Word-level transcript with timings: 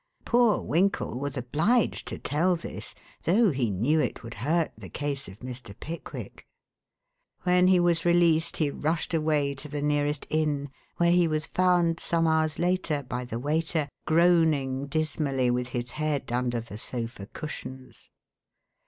Poor 0.25 0.59
Winkle 0.61 1.19
was 1.19 1.37
obliged 1.37 2.07
to 2.07 2.17
tell 2.17 2.55
this, 2.55 2.95
though 3.25 3.51
he 3.51 3.69
knew 3.69 3.99
it 3.99 4.23
would 4.23 4.33
hurt 4.41 4.71
the 4.75 4.89
case 4.89 5.27
of 5.27 5.41
Mr. 5.41 5.79
Pickwick. 5.79 6.47
When 7.43 7.67
he 7.67 7.79
was 7.79 8.03
released 8.03 8.57
he 8.57 8.71
rushed 8.71 9.13
away 9.13 9.53
to 9.53 9.67
the 9.69 9.79
nearest 9.79 10.25
inn, 10.31 10.71
where 10.97 11.11
he 11.11 11.27
was 11.27 11.45
found 11.45 11.99
some 11.99 12.25
hours 12.25 12.57
later 12.57 13.03
by 13.03 13.25
the 13.25 13.37
waiter, 13.37 13.89
groaning 14.07 14.87
dismally 14.87 15.51
with 15.51 15.67
his 15.67 15.91
head 15.91 16.31
under 16.31 16.59
the 16.59 16.79
sofa 16.79 17.27
cushions. 17.27 18.09